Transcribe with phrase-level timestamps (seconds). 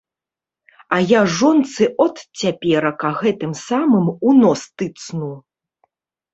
[0.95, 5.33] А я жонцы от цяперака гэтым самым у нос тыцну.